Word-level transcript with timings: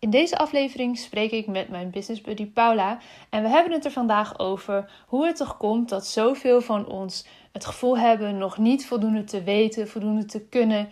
In 0.00 0.10
deze 0.10 0.38
aflevering 0.38 0.98
spreek 0.98 1.30
ik 1.30 1.46
met 1.46 1.68
mijn 1.68 1.90
business 1.90 2.20
buddy 2.20 2.46
Paula 2.46 2.98
en 3.30 3.42
we 3.42 3.48
hebben 3.48 3.72
het 3.72 3.84
er 3.84 3.90
vandaag 3.90 4.38
over 4.38 4.90
hoe 5.06 5.26
het 5.26 5.36
toch 5.36 5.56
komt 5.56 5.88
dat 5.88 6.06
zoveel 6.06 6.60
van 6.60 6.86
ons 6.86 7.26
het 7.52 7.66
gevoel 7.66 7.98
hebben 7.98 8.38
nog 8.38 8.58
niet 8.58 8.86
voldoende 8.86 9.24
te 9.24 9.42
weten, 9.42 9.88
voldoende 9.88 10.24
te 10.24 10.40
kunnen 10.40 10.88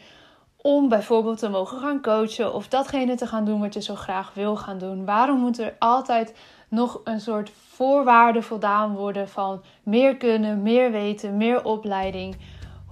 om 0.57 0.89
bijvoorbeeld 0.89 1.39
te 1.39 1.49
mogen 1.49 1.79
gaan 1.79 2.03
coachen 2.03 2.55
of 2.55 2.69
datgene 2.69 3.15
te 3.15 3.27
gaan 3.27 3.45
doen 3.45 3.61
wat 3.61 3.75
je 3.75 3.83
zo 3.83 3.95
graag 3.95 4.35
wil 4.35 4.57
gaan 4.57 4.79
doen. 4.79 5.05
Waarom 5.05 5.39
moet 5.39 5.59
er 5.59 5.75
altijd 5.79 6.35
nog 6.69 7.01
een 7.05 7.21
soort 7.21 7.51
voorwaarde 7.69 8.43
voldaan 8.43 8.95
worden 8.95 9.29
van 9.29 9.63
meer 9.83 10.17
kunnen, 10.17 10.63
meer 10.63 10.91
weten, 10.91 11.37
meer 11.37 11.65
opleiding? 11.65 12.37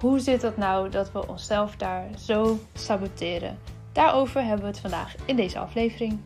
Hoe 0.00 0.18
zit 0.18 0.42
het 0.42 0.56
nou 0.56 0.88
dat 0.88 1.12
we 1.12 1.28
onszelf 1.28 1.76
daar 1.76 2.08
zo 2.18 2.58
saboteren? 2.72 3.75
Daarover 3.96 4.44
hebben 4.44 4.60
we 4.60 4.66
het 4.66 4.80
vandaag 4.80 5.14
in 5.26 5.36
deze 5.36 5.58
aflevering. 5.58 6.20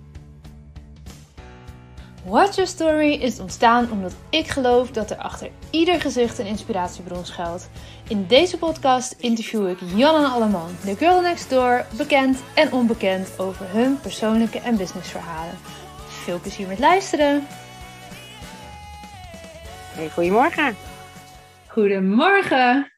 Watch 2.24 2.54
Your 2.54 2.70
Story 2.70 3.12
is 3.12 3.40
ontstaan 3.40 3.90
omdat 3.90 4.16
ik 4.30 4.46
geloof 4.46 4.90
dat 4.90 5.10
er 5.10 5.16
achter 5.16 5.50
ieder 5.70 6.00
gezicht 6.00 6.38
een 6.38 6.46
inspiratiebron 6.46 7.24
schuilt. 7.24 7.70
In 8.08 8.26
deze 8.26 8.58
podcast 8.58 9.12
interview 9.12 9.68
ik 9.68 9.78
Jan 9.94 10.24
en 10.24 10.30
Alleman, 10.30 10.70
de 10.84 10.96
girl 10.96 11.20
next 11.20 11.50
door, 11.50 11.86
bekend 11.96 12.42
en 12.54 12.72
onbekend 12.72 13.38
over 13.38 13.72
hun 13.72 14.00
persoonlijke 14.00 14.58
en 14.58 14.76
businessverhalen. 14.76 15.54
Veel 16.06 16.40
plezier 16.40 16.66
met 16.66 16.78
luisteren! 16.78 17.46
Hey, 19.94 20.10
goedemorgen. 20.10 20.76
Goedemorgen! 21.66 22.92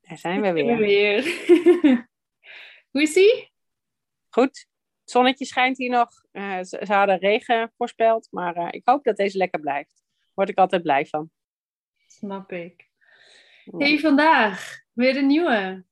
Daar 0.00 0.18
zijn 0.18 0.40
we 0.40 0.52
weer. 0.52 0.76
weer. 0.76 1.24
Hoe 2.90 3.02
is 3.02 3.16
ie? 3.16 3.54
Goed. 4.36 4.66
Het 5.00 5.10
zonnetje 5.10 5.44
schijnt 5.44 5.78
hier 5.78 5.90
nog. 5.90 6.08
Uh, 6.32 6.56
ze, 6.56 6.82
ze, 6.86 6.92
hadden 6.92 7.18
regen 7.18 7.72
voorspeld, 7.76 8.28
maar 8.30 8.56
uh, 8.56 8.68
ik 8.70 8.82
hoop 8.84 9.04
dat 9.04 9.16
deze 9.16 9.38
lekker 9.38 9.60
blijft. 9.60 10.02
Word 10.34 10.48
ik 10.48 10.58
altijd 10.58 10.82
blij 10.82 11.06
van. 11.06 11.30
Snap 12.06 12.52
ik. 12.52 12.88
Hey, 13.64 13.98
vandaag 13.98 14.80
weer 14.92 15.16
een 15.16 15.26
nieuwe. 15.26 15.84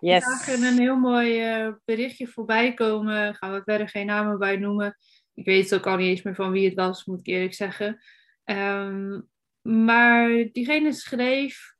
Yes. 0.00 0.24
Vandaag 0.24 0.70
een 0.70 0.78
heel 0.78 0.96
mooi 0.96 1.64
uh, 1.64 1.72
berichtje 1.84 2.26
voorbij 2.26 2.74
komen. 2.74 3.34
Gaan 3.34 3.52
we 3.52 3.62
verder 3.62 3.88
geen 3.88 4.06
namen 4.06 4.38
bij 4.38 4.56
noemen. 4.56 4.96
Ik 5.34 5.44
weet 5.44 5.74
ook 5.74 5.86
al 5.86 5.96
niet 5.96 6.08
eens 6.08 6.22
meer 6.22 6.34
van 6.34 6.50
wie 6.50 6.64
het 6.64 6.74
was, 6.74 7.04
moet 7.04 7.20
ik 7.20 7.26
eerlijk 7.26 7.54
zeggen. 7.54 8.02
Um, 8.44 9.28
maar 9.62 10.28
diegene 10.52 10.92
schreef: 10.92 11.74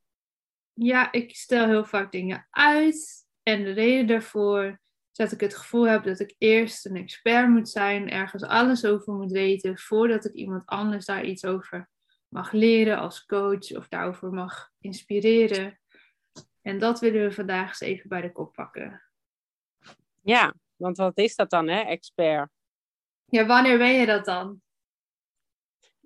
Ja, 0.72 1.12
ik 1.12 1.36
stel 1.36 1.66
heel 1.66 1.84
vaak 1.84 2.12
dingen 2.12 2.46
uit. 2.50 3.26
En 3.42 3.64
de 3.64 3.72
reden 3.72 4.06
daarvoor 4.06 4.84
dat 5.16 5.32
ik 5.32 5.40
het 5.40 5.56
gevoel 5.56 5.88
heb 5.88 6.04
dat 6.04 6.20
ik 6.20 6.34
eerst 6.38 6.86
een 6.86 6.96
expert 6.96 7.48
moet 7.48 7.68
zijn, 7.68 8.10
ergens 8.10 8.42
alles 8.42 8.84
over 8.84 9.12
moet 9.12 9.32
weten, 9.32 9.78
voordat 9.78 10.24
ik 10.24 10.32
iemand 10.32 10.66
anders 10.66 11.04
daar 11.04 11.24
iets 11.24 11.44
over 11.44 11.88
mag 12.28 12.52
leren 12.52 12.98
als 12.98 13.26
coach 13.26 13.76
of 13.76 13.88
daarover 13.88 14.32
mag 14.32 14.70
inspireren. 14.80 15.80
En 16.62 16.78
dat 16.78 17.00
willen 17.00 17.22
we 17.22 17.32
vandaag 17.32 17.68
eens 17.68 17.80
even 17.80 18.08
bij 18.08 18.20
de 18.20 18.32
kop 18.32 18.52
pakken. 18.52 19.02
Ja, 20.22 20.54
want 20.76 20.96
wat 20.96 21.18
is 21.18 21.36
dat 21.36 21.50
dan, 21.50 21.68
hè, 21.68 21.80
expert? 21.80 22.50
Ja, 23.24 23.46
wanneer 23.46 23.78
ben 23.78 23.92
je 23.92 24.06
dat 24.06 24.24
dan? 24.24 24.60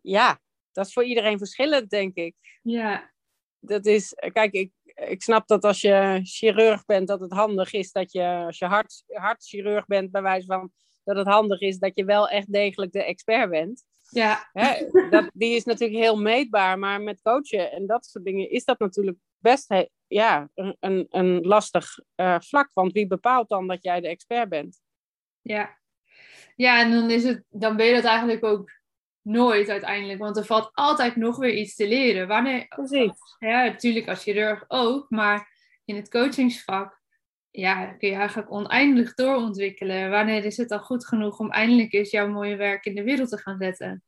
Ja, 0.02 0.40
dat 0.72 0.86
is 0.86 0.92
voor 0.92 1.04
iedereen 1.04 1.38
verschillend, 1.38 1.90
denk 1.90 2.14
ik. 2.14 2.34
Ja. 2.62 3.12
Dat 3.58 3.86
is, 3.86 4.14
kijk, 4.32 4.52
ik, 4.52 4.72
ik 5.08 5.22
snap 5.22 5.46
dat 5.46 5.64
als 5.64 5.80
je 5.80 6.20
chirurg 6.22 6.84
bent, 6.84 7.08
dat 7.08 7.20
het 7.20 7.32
handig 7.32 7.72
is 7.72 7.92
dat 7.92 8.12
je, 8.12 8.26
als 8.26 8.58
je 8.58 8.64
hart, 8.64 9.04
hartchirurg 9.06 9.86
bent, 9.86 10.10
bij 10.10 10.22
wijze 10.22 10.46
van, 10.46 10.72
dat 11.04 11.16
het 11.16 11.26
handig 11.26 11.60
is 11.60 11.78
dat 11.78 11.92
je 11.94 12.04
wel 12.04 12.28
echt 12.28 12.52
degelijk 12.52 12.92
de 12.92 13.04
expert 13.04 13.50
bent. 13.50 13.84
Ja. 14.10 14.48
Hè, 14.52 14.86
dat, 15.10 15.30
die 15.32 15.56
is 15.56 15.64
natuurlijk 15.64 16.00
heel 16.00 16.20
meetbaar, 16.20 16.78
maar 16.78 17.00
met 17.00 17.22
coachen 17.22 17.72
en 17.72 17.86
dat 17.86 18.06
soort 18.06 18.24
dingen 18.24 18.50
is 18.50 18.64
dat 18.64 18.78
natuurlijk 18.78 19.18
best 19.38 19.74
ja, 20.06 20.48
een, 20.54 20.76
een, 20.80 21.06
een 21.10 21.40
lastig 21.40 21.98
uh, 22.16 22.40
vlak. 22.40 22.70
Want 22.74 22.92
wie 22.92 23.06
bepaalt 23.06 23.48
dan 23.48 23.66
dat 23.66 23.82
jij 23.82 24.00
de 24.00 24.08
expert 24.08 24.48
bent? 24.48 24.80
Ja. 25.40 25.78
Ja, 26.56 26.80
en 26.80 26.90
dan, 26.90 27.10
is 27.10 27.24
het, 27.24 27.44
dan 27.48 27.76
ben 27.76 27.86
je 27.86 27.94
dat 27.94 28.04
eigenlijk 28.04 28.44
ook 28.44 28.79
nooit 29.22 29.68
uiteindelijk. 29.68 30.18
Want 30.18 30.36
er 30.36 30.44
valt 30.44 30.70
altijd 30.72 31.16
nog 31.16 31.36
weer 31.36 31.54
iets 31.54 31.74
te 31.74 31.88
leren. 31.88 32.28
Wanneer, 32.28 32.66
Precies. 32.68 33.12
Ja, 33.38 33.64
natuurlijk 33.64 34.08
als 34.08 34.22
chirurg 34.22 34.64
ook. 34.68 35.10
Maar 35.10 35.48
in 35.84 35.96
het 35.96 36.10
coachingsvak 36.10 37.00
ja, 37.50 37.86
kun 37.86 38.08
je 38.08 38.14
eigenlijk 38.14 38.50
oneindig 38.50 39.14
doorontwikkelen. 39.14 40.10
Wanneer 40.10 40.44
is 40.44 40.56
het 40.56 40.68
dan 40.68 40.80
goed 40.80 41.06
genoeg 41.06 41.38
om 41.38 41.50
eindelijk 41.50 41.92
eens 41.92 42.10
jouw 42.10 42.28
mooie 42.28 42.56
werk 42.56 42.84
in 42.84 42.94
de 42.94 43.02
wereld 43.02 43.28
te 43.28 43.38
gaan 43.38 43.58
zetten? 43.58 44.02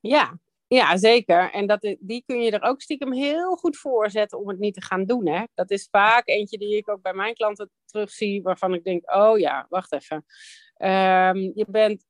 Ja, 0.00 0.38
ja, 0.68 0.96
zeker. 0.96 1.50
En 1.50 1.66
dat, 1.66 1.96
die 2.00 2.22
kun 2.26 2.42
je 2.42 2.50
er 2.50 2.62
ook 2.62 2.80
stiekem 2.80 3.12
heel 3.12 3.56
goed 3.56 3.76
voor 3.76 4.10
zetten 4.10 4.38
om 4.38 4.48
het 4.48 4.58
niet 4.58 4.74
te 4.74 4.82
gaan 4.82 5.04
doen. 5.04 5.28
Hè? 5.28 5.44
Dat 5.54 5.70
is 5.70 5.88
vaak 5.90 6.28
eentje 6.28 6.58
die 6.58 6.76
ik 6.76 6.88
ook 6.88 7.02
bij 7.02 7.14
mijn 7.14 7.34
klanten 7.34 7.70
terugzie, 7.84 8.42
waarvan 8.42 8.74
ik 8.74 8.84
denk, 8.84 9.14
oh 9.14 9.38
ja, 9.38 9.66
wacht 9.68 9.92
even. 9.92 10.16
Um, 10.80 11.52
je 11.54 11.66
bent, 11.68 12.04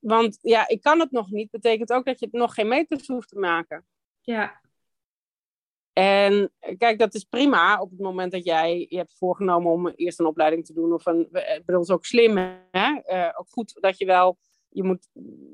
want 0.00 0.38
ja, 0.42 0.68
ik 0.68 0.80
kan 0.80 1.00
het 1.00 1.10
nog 1.10 1.30
niet, 1.30 1.50
betekent 1.50 1.92
ook 1.92 2.04
dat 2.04 2.18
je 2.18 2.26
het 2.26 2.34
nog 2.34 2.54
geen 2.54 2.68
meters 2.68 3.06
hoeft 3.06 3.28
te 3.28 3.38
maken. 3.38 3.86
Ja. 4.20 4.60
En 5.92 6.52
kijk, 6.78 6.98
dat 6.98 7.14
is 7.14 7.24
prima 7.24 7.80
op 7.80 7.90
het 7.90 8.00
moment 8.00 8.32
dat 8.32 8.44
jij 8.44 8.86
je 8.88 8.96
hebt 8.96 9.16
voorgenomen 9.18 9.72
om 9.72 9.88
eerst 9.88 10.20
een 10.20 10.26
opleiding 10.26 10.66
te 10.66 10.72
doen. 10.72 10.92
Of 10.92 11.06
een, 11.06 11.28
bij 11.64 11.74
ons 11.74 11.90
ook 11.90 12.04
slim, 12.04 12.36
hè? 12.70 13.00
Uh, 13.06 13.28
ook 13.36 13.48
goed 13.50 13.78
dat 13.80 13.98
je 13.98 14.06
wel 14.06 14.38
je 14.68 14.82
moet, 14.82 15.08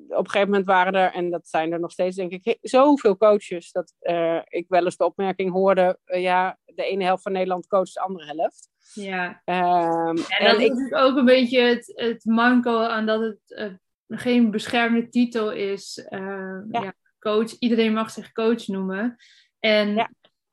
op 0.09 0.19
een 0.19 0.31
gegeven 0.31 0.49
moment 0.49 0.67
waren 0.67 0.93
er, 0.93 1.13
en 1.13 1.31
dat 1.31 1.49
zijn 1.49 1.73
er 1.73 1.81
nog 1.81 1.91
steeds, 1.91 2.17
denk 2.17 2.33
ik, 2.33 2.59
zoveel 2.61 3.17
coaches. 3.17 3.73
Dat 3.73 3.95
uh, 4.01 4.41
ik 4.49 4.65
wel 4.69 4.85
eens 4.85 4.97
de 4.97 5.05
opmerking 5.05 5.53
hoorde: 5.53 5.99
uh, 6.07 6.23
ja, 6.23 6.59
de 6.65 6.85
ene 6.85 7.05
helft 7.05 7.23
van 7.23 7.33
Nederland 7.33 7.67
coacht 7.67 7.95
de 7.95 8.01
andere 8.01 8.35
helft. 8.35 8.69
Ja. 8.95 9.43
Um, 9.45 10.17
en 10.17 10.45
dat 10.45 10.57
en 10.57 10.61
is 10.61 10.87
ik... 10.87 10.95
ook 10.95 11.17
een 11.17 11.25
beetje 11.25 11.61
het, 11.61 11.93
het 11.95 12.25
manco 12.25 12.79
aan 12.79 13.07
dat 13.07 13.21
het 13.21 13.79
geen 14.09 14.51
beschermde 14.51 15.09
titel 15.09 15.53
is. 15.53 16.07
Ja. 16.11 16.65
ja. 16.71 16.95
coach, 17.19 17.59
iedereen 17.59 17.93
mag 17.93 18.11
zich 18.11 18.33
coach 18.33 18.67
noemen. 18.67 19.17
En 19.61 19.95
ja. 19.95 20.11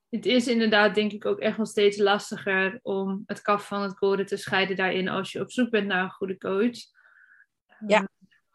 het 0.10 0.26
is 0.26 0.48
inderdaad, 0.48 0.96
denk 0.96 1.12
ik, 1.12 1.26
ook 1.26 1.40
echt 1.40 1.58
wel 1.58 1.66
steeds 1.66 1.98
lastiger 1.98 2.80
om 2.82 3.24
het 3.26 3.42
kaf 3.42 3.68
van 3.68 3.82
het 3.82 3.94
koren 3.94 4.26
te 4.26 4.38
scheiden 4.38 4.76
daarin 4.76 5.10
als 5.10 5.32
je 5.32 5.42
op 5.42 5.52
zoek 5.52 5.70
bent 5.70 5.88
naar 5.88 6.04
een 6.04 6.12
goede 6.12 6.38
coach. 6.38 6.78
Ja. 7.88 8.08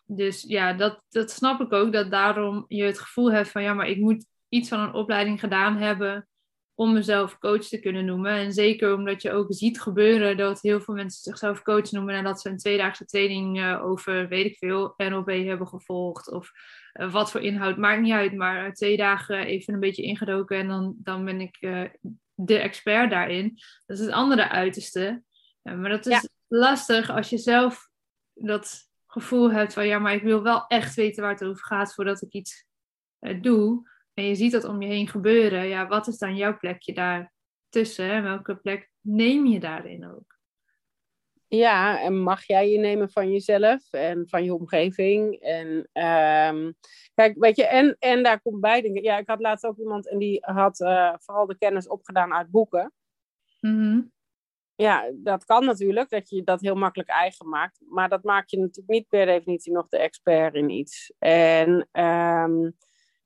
Dus 0.07 0.43
ja, 0.43 0.73
dat, 0.73 1.03
dat 1.09 1.31
snap 1.31 1.61
ik 1.61 1.73
ook. 1.73 1.93
Dat 1.93 2.11
daarom 2.11 2.65
je 2.69 2.83
het 2.83 2.99
gevoel 2.99 3.33
hebt 3.33 3.49
van 3.49 3.63
ja, 3.63 3.75
maar 3.75 3.89
ik 3.89 3.99
moet 3.99 4.27
iets 4.49 4.69
van 4.69 4.81
een 4.81 4.95
opleiding 4.95 5.41
gedaan 5.41 5.77
hebben 5.77 6.29
om 6.79 6.93
mezelf 6.93 7.39
coach 7.39 7.65
te 7.65 7.81
kunnen 7.81 8.05
noemen. 8.05 8.33
En 8.33 8.53
zeker 8.53 8.95
omdat 8.95 9.23
je 9.23 9.33
ook 9.33 9.47
ziet 9.49 9.81
gebeuren 9.81 10.37
dat 10.37 10.61
heel 10.61 10.81
veel 10.81 10.95
mensen 10.95 11.23
zichzelf 11.23 11.63
coach 11.63 11.91
noemen 11.91 12.15
nadat 12.15 12.41
ze 12.41 12.49
een 12.49 12.59
tweedaagse 12.59 13.05
training 13.05 13.59
uh, 13.59 13.85
over, 13.85 14.29
weet 14.29 14.45
ik 14.47 14.57
veel, 14.57 14.95
NLP 14.97 15.27
hebben 15.27 15.69
gevolgd. 15.69 16.31
Of 16.31 16.51
uh, 16.95 17.13
wat 17.13 17.31
voor 17.31 17.41
inhoud, 17.41 17.77
maakt 17.77 18.01
niet 18.01 18.13
uit. 18.13 18.35
Maar 18.35 18.73
twee 18.73 18.97
dagen 18.97 19.39
even 19.47 19.75
een 19.75 19.81
beetje 19.81 20.03
ingedoken 20.03 20.57
en 20.59 20.69
dan, 20.69 20.95
dan 20.99 21.25
ben 21.25 21.41
ik 21.41 21.59
de 22.35 22.59
expert 22.59 23.11
daarin. 23.11 23.59
Dat 23.87 23.99
is 23.99 24.05
het 24.05 24.15
andere 24.15 24.49
uiterste. 24.49 25.23
maar 25.63 25.91
dat 25.91 26.07
is 26.07 26.13
Ja. 26.13 26.29
lastig 26.47 27.11
als 27.11 27.31
je 27.31 27.39
zelf 27.39 27.89
dat 28.35 28.91
gevoel 29.07 29.51
hebt 29.53 29.73
van 29.73 29.87
ja, 29.87 29.99
maar 29.99 30.15
ik 30.15 30.23
wil 30.23 30.43
wel 30.43 30.67
echt 30.67 30.95
weten 30.95 31.23
waar 31.23 31.33
het 31.33 31.45
over 31.45 31.65
gaat 31.65 31.95
voordat 31.95 32.23
ik 32.23 32.33
iets 32.33 32.67
doe. 33.41 33.89
En 34.19 34.25
je 34.25 34.35
ziet 34.35 34.53
dat 34.53 34.65
om 34.65 34.83
je 34.83 34.89
heen 34.89 35.09
gebeuren. 35.09 35.67
Ja, 35.67 35.87
wat 35.87 36.07
is 36.07 36.19
dan 36.19 36.37
jouw 36.37 36.59
plekje 36.59 36.95
daar 36.95 37.33
tussen? 37.69 38.11
En 38.11 38.23
welke 38.23 38.57
plek 38.57 38.91
neem 39.01 39.47
je 39.47 39.61
daarin 39.61 40.07
ook? 40.07 40.39
Ja, 41.47 42.01
en 42.01 42.19
mag 42.19 42.47
jij 42.47 42.71
je 42.71 42.79
nemen 42.79 43.11
van 43.11 43.31
jezelf 43.31 43.93
en 43.93 44.29
van 44.29 44.45
je 44.45 44.55
omgeving? 44.55 45.41
En 45.41 45.69
um, 45.69 46.75
kijk, 47.15 47.35
weet 47.39 47.57
je, 47.57 47.67
en, 47.67 47.97
en 47.99 48.23
daar 48.23 48.41
komt 48.41 48.61
bij 48.61 48.81
dingen. 48.81 49.03
Ja, 49.03 49.19
ik 49.19 49.29
had 49.29 49.41
laatst 49.41 49.67
ook 49.67 49.79
iemand 49.79 50.09
en 50.09 50.19
die 50.19 50.39
had 50.41 50.81
uh, 50.81 51.15
vooral 51.19 51.47
de 51.47 51.59
kennis 51.59 51.89
opgedaan 51.89 52.33
uit 52.33 52.51
boeken. 52.51 52.93
Mm 53.61 53.81
-hmm. 53.81 54.13
Ja, 54.75 55.11
dat 55.15 55.45
kan 55.45 55.65
natuurlijk, 55.65 56.11
dat 56.11 56.29
je 56.29 56.45
dat 56.45 56.61
heel 56.61 56.75
makkelijk 56.75 57.09
eigen 57.09 57.49
maakt. 57.49 57.81
Maar 57.89 58.09
dat 58.09 58.23
maakt 58.23 58.51
je 58.51 58.59
natuurlijk 58.59 58.89
niet 58.89 59.09
per 59.09 59.27
definitie 59.27 59.73
nog 59.73 59.89
de 59.89 59.99
expert 59.99 60.55
in 60.55 60.71
iets. 60.71 61.13
En 61.19 61.89
um, 61.93 62.77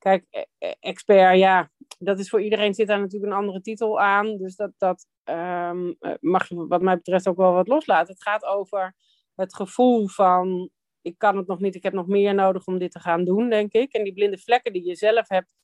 kijk, 0.02 0.46
expert, 0.80 1.38
ja, 1.38 1.70
dat 1.98 2.18
is 2.18 2.28
voor 2.28 2.42
iedereen 2.42 2.74
zit 2.74 2.86
daar 2.86 3.00
natuurlijk 3.00 3.32
een 3.32 3.38
andere 3.38 3.60
titel 3.60 4.00
aan. 4.00 4.36
Dus 4.36 4.56
dat, 4.56 4.72
dat 4.78 5.06
um, 5.24 5.96
mag 6.20 6.48
je 6.48 6.66
wat 6.66 6.82
mij 6.82 6.96
betreft 6.96 7.28
ook 7.28 7.36
wel 7.36 7.52
wat 7.52 7.68
loslaten. 7.68 8.12
Het 8.12 8.22
gaat 8.22 8.44
over 8.44 8.94
het 9.34 9.54
gevoel 9.54 10.08
van, 10.08 10.70
ik 11.02 11.18
kan 11.18 11.36
het 11.36 11.46
nog 11.46 11.60
niet, 11.60 11.74
ik 11.74 11.82
heb 11.82 11.92
nog 11.92 12.06
meer 12.06 12.34
nodig 12.34 12.66
om 12.66 12.78
dit 12.78 12.90
te 12.90 13.00
gaan 13.00 13.24
doen, 13.24 13.48
denk 13.48 13.72
ik. 13.72 13.92
En 13.92 14.04
die 14.04 14.12
blinde 14.12 14.38
vlekken 14.38 14.72
die 14.72 14.86
je 14.86 14.94
zelf 14.94 15.28
hebt. 15.28 15.54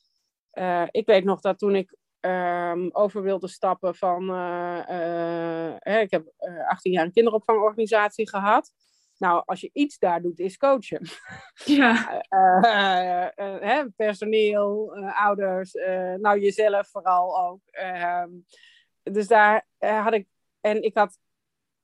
Uh, 0.53 0.87
ik 0.91 1.07
weet 1.07 1.25
nog 1.25 1.41
dat 1.41 1.59
toen 1.59 1.75
ik 1.75 1.97
um, 2.21 2.91
over 2.93 3.23
wilde 3.23 3.49
stappen 3.49 3.95
van... 3.95 4.31
Uh, 4.31 6.03
ik 6.03 6.11
heb 6.11 6.33
18 6.69 6.93
jaar 6.93 7.05
een 7.05 7.13
kinderopvangorganisatie 7.13 8.29
gehad. 8.29 8.73
Nou, 9.19 9.43
als 9.45 9.61
je 9.61 9.71
iets 9.73 9.99
daar 9.99 10.23
doet, 10.23 10.39
is 10.39 10.57
coachen. 10.57 11.03
Ja. 11.65 12.23
Uh, 12.31 13.85
personeel, 13.97 14.95
ouders, 15.15 15.73
nou 16.17 16.41
jezelf 16.41 16.89
vooral 16.91 17.41
ook. 17.41 17.61
Ehm, 17.65 18.31
dus 19.03 19.27
daar 19.27 19.67
had 19.79 20.13
ik, 20.13 20.27
en 20.61 20.83
ik 20.83 20.97
had 20.97 21.19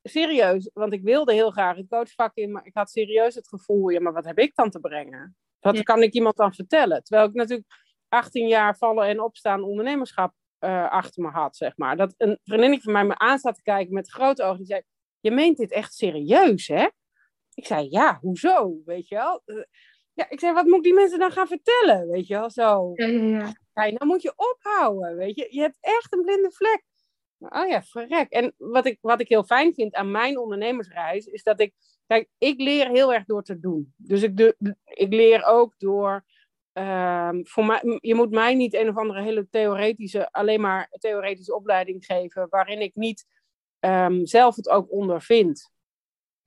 serieus, 0.02 0.70
want 0.72 0.92
ik 0.92 1.02
wilde 1.02 1.32
heel 1.32 1.50
graag 1.50 1.76
het 1.76 1.88
coachvak 1.88 2.34
in, 2.34 2.52
maar 2.52 2.66
ik 2.66 2.74
had 2.74 2.90
serieus 2.90 3.34
het 3.34 3.48
gevoel, 3.48 3.88
ja, 3.88 4.00
maar 4.00 4.12
wat 4.12 4.24
heb 4.24 4.38
ik 4.38 4.54
dan 4.54 4.70
te 4.70 4.80
brengen? 4.80 5.36
Wat 5.60 5.82
kan 5.82 6.02
ik 6.02 6.12
iemand 6.12 6.36
dan 6.36 6.54
vertellen? 6.54 7.02
Terwijl 7.02 7.28
ik 7.28 7.34
natuurlijk 7.34 7.68
18 8.08 8.48
jaar 8.48 8.76
vallen 8.76 9.06
en 9.06 9.20
opstaan 9.20 9.62
ondernemerschap 9.62 10.34
achter 10.88 11.22
me 11.22 11.30
had, 11.30 11.56
zeg 11.56 11.76
maar. 11.76 11.96
Dat 11.96 12.14
een 12.16 12.38
vriendinnetje 12.42 12.84
van 12.84 12.92
mij 12.92 13.04
me 13.04 13.18
aan 13.18 13.38
te 13.38 13.62
kijken 13.62 13.94
met 13.94 14.10
grote 14.10 14.42
ogen, 14.42 14.56
die 14.56 14.66
zei, 14.66 14.82
je 15.20 15.30
meent 15.30 15.56
dit 15.56 15.70
echt 15.70 15.94
serieus, 15.94 16.66
hè? 16.66 16.86
Ik 17.54 17.66
zei, 17.66 17.86
ja, 17.90 18.18
hoezo? 18.20 18.80
Weet 18.84 19.08
je 19.08 19.14
wel? 19.14 19.42
Eh, 19.44 19.64
ja, 20.12 20.30
ik 20.30 20.40
zei, 20.40 20.52
wat 20.52 20.64
moet 20.64 20.76
ik 20.76 20.82
die 20.82 20.94
mensen 20.94 21.18
dan 21.18 21.32
gaan 21.32 21.46
vertellen? 21.46 22.08
Weet 22.08 22.26
je 22.26 22.34
wel, 22.34 22.50
zo. 22.50 22.92
Ja, 22.94 23.06
ja, 23.06 23.22
ja. 23.22 23.52
Ja, 23.74 23.90
nou 23.90 24.06
moet 24.06 24.22
je 24.22 24.32
ophouden, 24.36 25.16
weet 25.16 25.36
je. 25.36 25.46
Je 25.50 25.60
hebt 25.60 25.78
echt 25.80 26.12
een 26.12 26.22
blinde 26.22 26.50
vlek. 26.52 26.84
Oh 27.38 27.68
ja, 27.68 27.82
verrek. 27.82 28.30
En 28.30 28.54
wat 28.56 28.86
ik, 28.86 28.98
wat 29.00 29.20
ik 29.20 29.28
heel 29.28 29.44
fijn 29.44 29.74
vind 29.74 29.94
aan 29.94 30.10
mijn 30.10 30.38
ondernemersreis, 30.38 31.26
is 31.26 31.42
dat 31.42 31.60
ik... 31.60 31.74
Kijk, 32.06 32.28
ik 32.38 32.60
leer 32.60 32.88
heel 32.88 33.12
erg 33.12 33.24
door 33.24 33.42
te 33.42 33.58
doen. 33.58 33.94
Dus 33.96 34.22
ik, 34.22 34.36
de, 34.36 34.76
ik 34.84 35.12
leer 35.12 35.44
ook 35.44 35.74
door... 35.78 36.24
Um, 36.78 37.46
voor 37.46 37.66
mij, 37.66 37.98
je 38.00 38.14
moet 38.14 38.30
mij 38.30 38.54
niet 38.54 38.74
een 38.74 38.88
of 38.88 38.96
andere 38.96 39.22
hele 39.22 39.48
theoretische, 39.50 40.32
alleen 40.32 40.60
maar 40.60 40.88
theoretische 40.90 41.54
opleiding 41.54 42.04
geven, 42.04 42.46
waarin 42.50 42.80
ik 42.80 42.94
niet 42.94 43.26
um, 43.80 44.26
zelf 44.26 44.56
het 44.56 44.68
ook 44.68 44.92
ondervind. 44.92 45.72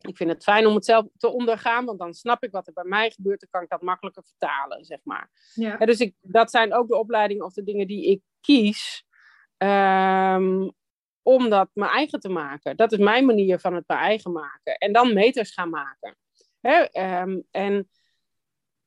Ik 0.02 0.18
vind 0.18 0.30
het 0.30 0.44
fijn 0.44 0.68
om 0.68 0.76
het 0.76 0.86
zelf 0.86 1.06
te 1.18 1.28
ondergaan, 1.28 1.86
want 1.86 2.00
dan 2.00 2.14
snap 2.14 2.44
ik 2.44 2.52
wat 2.52 2.68
er 2.68 2.74
bij 2.74 2.84
mij 2.84 3.12
gebeurt. 3.12 3.40
Dan 3.40 3.50
kan 3.50 3.62
ik 3.62 3.70
dat 3.70 3.82
makkelijker 3.82 4.24
vertalen, 4.24 4.86
zeg 4.86 5.00
maar. 5.04 5.30
Ja. 5.54 5.78
dus 5.78 6.00
ik, 6.00 6.16
dat 6.22 6.52
zijn 6.52 6.74
ook 6.74 6.88
de 6.88 6.96
opleidingen 6.96 7.46
of 7.46 7.54
de 7.54 7.64
dingen 7.64 7.88
die 7.88 8.06
ik 8.06 8.22
kies 8.42 9.06
um, 9.58 10.72
om 11.22 11.50
dat 11.50 11.70
mijn 11.74 11.92
eigen 11.92 12.20
te 12.20 12.30
maken. 12.30 12.76
Dat 12.76 12.92
is 12.92 12.98
mijn 12.98 13.26
manier 13.26 13.60
van 13.60 13.74
het 13.74 13.88
mijn 13.88 14.00
eigen 14.00 14.32
maken. 14.32 14.78
En 14.78 14.94
dan 14.94 15.14
meters 15.14 15.54
gaan 15.54 15.70
maken. 15.70 16.18
Hè? 16.60 17.02
Um, 17.22 17.44
en 17.52 17.90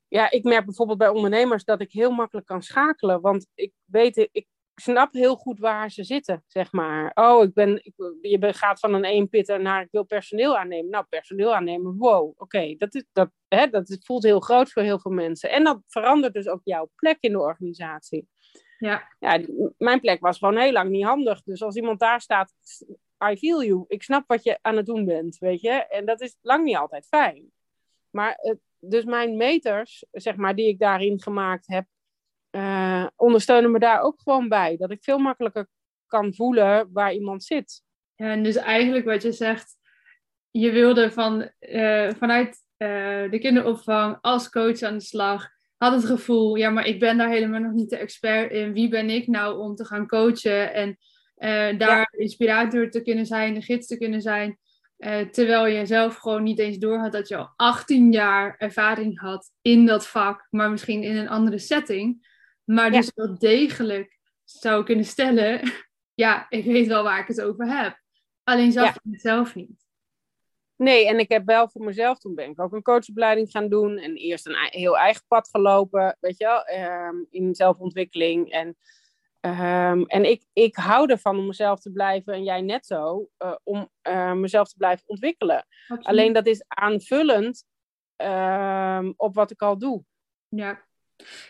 ja, 0.08 0.30
ik 0.30 0.44
merk 0.44 0.64
bijvoorbeeld 0.64 0.98
bij 0.98 1.08
ondernemers 1.08 1.64
dat 1.64 1.80
ik 1.80 1.92
heel 1.92 2.10
makkelijk 2.10 2.46
kan 2.46 2.62
schakelen. 2.62 3.20
Want 3.20 3.46
ik 3.54 3.72
weet, 3.84 4.28
ik 4.32 4.46
snap 4.80 5.12
heel 5.12 5.36
goed 5.36 5.58
waar 5.58 5.90
ze 5.90 6.04
zitten, 6.04 6.44
zeg 6.46 6.72
maar. 6.72 7.10
Oh, 7.14 7.44
ik 7.44 7.54
ben, 7.54 7.84
ik, 7.84 7.94
je 8.20 8.52
gaat 8.52 8.80
van 8.80 8.94
een 8.94 9.04
eenpitter 9.04 9.60
naar 9.60 9.82
ik 9.82 9.88
wil 9.90 10.04
personeel 10.04 10.58
aannemen. 10.58 10.90
Nou, 10.90 11.04
personeel 11.08 11.54
aannemen, 11.54 11.96
wow, 11.96 12.32
oké. 12.36 12.74
dat, 12.76 12.94
is, 12.94 13.04
dat, 13.12 13.30
hè, 13.48 13.66
dat 13.66 13.98
voelt 14.00 14.22
heel 14.22 14.40
groot 14.40 14.72
voor 14.72 14.82
heel 14.82 15.00
veel 15.00 15.10
mensen. 15.10 15.50
En 15.50 15.64
dat 15.64 15.80
verandert 15.86 16.34
dus 16.34 16.48
ook 16.48 16.60
jouw 16.64 16.90
plek 16.94 17.16
in 17.20 17.32
de 17.32 17.40
organisatie. 17.40 18.28
Ja. 18.78 19.08
ja. 19.18 19.40
Mijn 19.76 20.00
plek 20.00 20.20
was 20.20 20.38
gewoon 20.38 20.56
heel 20.56 20.72
lang 20.72 20.90
niet 20.90 21.04
handig. 21.04 21.42
Dus 21.42 21.62
als 21.62 21.76
iemand 21.76 22.00
daar 22.00 22.20
staat, 22.20 22.52
I 23.30 23.36
feel 23.36 23.64
you. 23.64 23.84
Ik 23.86 24.02
snap 24.02 24.24
wat 24.26 24.44
je 24.44 24.58
aan 24.62 24.76
het 24.76 24.86
doen 24.86 25.04
bent, 25.04 25.38
weet 25.38 25.60
je. 25.60 25.70
En 25.70 26.06
dat 26.06 26.20
is 26.20 26.36
lang 26.40 26.64
niet 26.64 26.76
altijd 26.76 27.06
fijn. 27.06 27.52
Maar 28.10 28.34
het, 28.36 28.58
dus 28.78 29.04
mijn 29.04 29.36
meters, 29.36 30.04
zeg 30.10 30.36
maar, 30.36 30.54
die 30.54 30.68
ik 30.68 30.78
daarin 30.78 31.22
gemaakt 31.22 31.66
heb, 31.66 31.84
uh, 32.50 33.06
ondersteunen 33.16 33.70
me 33.70 33.78
daar 33.78 34.00
ook 34.00 34.20
gewoon 34.20 34.48
bij. 34.48 34.76
Dat 34.76 34.90
ik 34.90 35.02
veel 35.02 35.18
makkelijker 35.18 35.68
kan 36.06 36.34
voelen 36.34 36.88
waar 36.92 37.12
iemand 37.12 37.44
zit. 37.44 37.82
Ja, 38.14 38.30
en 38.30 38.42
dus 38.42 38.56
eigenlijk 38.56 39.04
wat 39.04 39.22
je 39.22 39.32
zegt, 39.32 39.76
je 40.50 40.70
wilde 40.70 41.10
van, 41.10 41.50
uh, 41.60 42.10
vanuit 42.18 42.48
uh, 42.78 43.30
de 43.30 43.38
kinderopvang 43.40 44.18
als 44.20 44.50
coach 44.50 44.82
aan 44.82 44.98
de 44.98 45.04
slag, 45.04 45.48
had 45.76 45.92
het 45.92 46.04
gevoel, 46.04 46.54
ja, 46.54 46.70
maar 46.70 46.86
ik 46.86 47.00
ben 47.00 47.18
daar 47.18 47.28
helemaal 47.28 47.60
nog 47.60 47.72
niet 47.72 47.90
de 47.90 47.96
expert 47.96 48.52
in. 48.52 48.72
Wie 48.72 48.88
ben 48.88 49.10
ik 49.10 49.26
nou 49.26 49.58
om 49.58 49.74
te 49.74 49.84
gaan 49.84 50.06
coachen 50.06 50.74
en 50.74 50.98
daar 51.78 51.98
ja. 51.98 52.08
inspirator 52.10 52.90
te 52.90 53.02
kunnen 53.02 53.26
zijn, 53.26 53.54
de 53.54 53.62
gids 53.62 53.86
te 53.86 53.98
kunnen 53.98 54.20
zijn. 54.20 54.58
terwijl 55.30 55.66
je 55.66 55.86
zelf 55.86 56.16
gewoon 56.16 56.42
niet 56.42 56.58
eens 56.58 56.78
door 56.78 56.98
had 56.98 57.12
dat 57.12 57.28
je 57.28 57.36
al 57.36 57.52
18 57.56 58.12
jaar 58.12 58.54
ervaring 58.58 59.20
had 59.20 59.50
in 59.62 59.86
dat 59.86 60.06
vak, 60.06 60.46
maar 60.50 60.70
misschien 60.70 61.02
in 61.02 61.16
een 61.16 61.28
andere 61.28 61.58
setting. 61.58 62.29
Maar 62.70 62.90
dus 62.90 63.12
wel 63.14 63.38
degelijk 63.38 64.18
zou 64.44 64.84
kunnen 64.84 65.04
stellen, 65.04 65.72
ja, 66.24 66.46
ik 66.48 66.64
weet 66.64 66.86
wel 66.86 67.02
waar 67.02 67.20
ik 67.20 67.26
het 67.26 67.40
over 67.40 67.66
heb. 67.66 68.00
Alleen 68.44 68.72
zag 68.72 68.94
ik 68.94 69.00
het 69.10 69.20
zelf 69.20 69.54
niet. 69.54 69.88
Nee, 70.76 71.08
en 71.08 71.18
ik 71.18 71.28
heb 71.28 71.46
wel 71.46 71.68
voor 71.68 71.84
mezelf, 71.84 72.18
toen 72.18 72.34
ben 72.34 72.50
ik 72.50 72.60
ook 72.60 72.72
een 72.72 72.82
coachopleiding 72.82 73.50
gaan 73.50 73.68
doen. 73.68 73.98
En 73.98 74.14
eerst 74.16 74.46
een 74.46 74.56
heel 74.56 74.98
eigen 74.98 75.22
pad 75.28 75.48
gelopen, 75.50 76.16
weet 76.20 76.38
je 76.38 76.44
wel, 76.44 76.88
um, 77.08 77.26
in 77.30 77.54
zelfontwikkeling. 77.54 78.50
En, 78.50 78.76
um, 79.40 80.06
en 80.06 80.24
ik, 80.24 80.44
ik 80.52 80.76
hou 80.76 81.10
ervan 81.10 81.38
om 81.38 81.46
mezelf 81.46 81.80
te 81.80 81.92
blijven, 81.92 82.34
en 82.34 82.44
jij 82.44 82.60
net 82.60 82.86
zo, 82.86 83.28
uh, 83.38 83.56
om 83.62 83.90
uh, 84.08 84.32
mezelf 84.32 84.68
te 84.68 84.76
blijven 84.76 85.08
ontwikkelen. 85.08 85.66
Absoluut. 85.82 86.06
Alleen 86.06 86.32
dat 86.32 86.46
is 86.46 86.64
aanvullend 86.66 87.64
um, 88.16 89.14
op 89.16 89.34
wat 89.34 89.50
ik 89.50 89.62
al 89.62 89.78
doe. 89.78 90.04
Ja, 90.48 90.88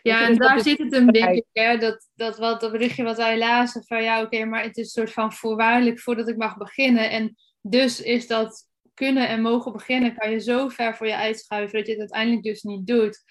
ja, 0.03 0.27
en 0.27 0.37
daar 0.37 0.61
zit 0.61 0.79
het 0.79 0.91
denk 0.91 1.17
ik, 1.17 1.45
hè, 1.53 1.77
dat, 1.77 2.09
dat, 2.15 2.39
wat, 2.39 2.61
dat 2.61 2.73
berichtje 2.73 3.03
wat 3.03 3.17
wij 3.17 3.39
lazen, 3.39 3.85
van 3.85 4.03
ja, 4.03 4.17
oké, 4.17 4.35
okay, 4.35 4.47
maar 4.47 4.63
het 4.63 4.77
is 4.77 4.85
een 4.85 4.91
soort 4.91 5.13
van 5.13 5.33
voorwaardelijk 5.33 6.01
voordat 6.01 6.29
ik 6.29 6.37
mag 6.37 6.57
beginnen. 6.57 7.11
En 7.11 7.37
dus 7.61 8.03
is 8.03 8.27
dat 8.27 8.69
kunnen 8.95 9.29
en 9.29 9.43
mogen 9.43 9.73
beginnen, 9.73 10.15
kan 10.15 10.31
je 10.31 10.39
zo 10.39 10.69
ver 10.69 10.97
voor 10.97 11.07
je 11.07 11.17
uitschuiven 11.17 11.79
dat 11.79 11.87
je 11.87 11.93
het 11.93 12.01
uiteindelijk 12.01 12.43
dus 12.43 12.63
niet 12.63 12.87
doet. 12.87 13.25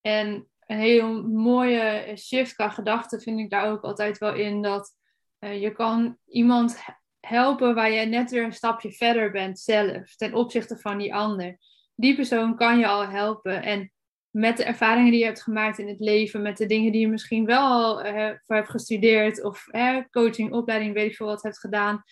En 0.00 0.48
een 0.66 0.78
heel 0.78 1.22
mooie 1.22 2.12
shift 2.16 2.54
qua 2.54 2.68
gedachte 2.68 3.20
vind 3.20 3.40
ik 3.40 3.50
daar 3.50 3.70
ook 3.70 3.82
altijd 3.82 4.18
wel 4.18 4.34
in, 4.34 4.62
dat 4.62 4.94
uh, 5.40 5.60
je 5.60 5.72
kan 5.72 6.18
iemand 6.26 6.78
helpen 7.20 7.74
waar 7.74 7.90
je 7.90 8.06
net 8.06 8.30
weer 8.30 8.44
een 8.44 8.52
stapje 8.52 8.92
verder 8.92 9.30
bent 9.30 9.58
zelf, 9.58 10.16
ten 10.16 10.34
opzichte 10.34 10.78
van 10.78 10.98
die 10.98 11.14
ander. 11.14 11.58
Die 11.94 12.14
persoon 12.14 12.56
kan 12.56 12.78
je 12.78 12.86
al 12.86 13.08
helpen 13.08 13.62
en 13.62 13.92
met 14.36 14.56
de 14.56 14.64
ervaringen 14.64 15.10
die 15.10 15.20
je 15.20 15.26
hebt 15.26 15.42
gemaakt 15.42 15.78
in 15.78 15.88
het 15.88 16.00
leven, 16.00 16.42
met 16.42 16.56
de 16.56 16.66
dingen 16.66 16.92
die 16.92 17.00
je 17.00 17.08
misschien 17.08 17.44
wel 17.44 17.60
al 17.60 18.06
uh, 18.06 18.30
voor 18.44 18.56
hebt 18.56 18.70
gestudeerd 18.70 19.44
of 19.44 19.66
uh, 19.70 19.98
coaching, 20.10 20.52
opleiding, 20.52 20.94
weet 20.94 21.10
ik 21.10 21.16
veel 21.16 21.26
wat 21.26 21.42
hebt 21.42 21.58
gedaan, 21.58 22.02